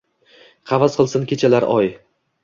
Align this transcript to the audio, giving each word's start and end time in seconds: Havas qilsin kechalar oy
Havas 0.71 0.95
qilsin 1.01 1.27
kechalar 1.31 1.67
oy 1.75 1.91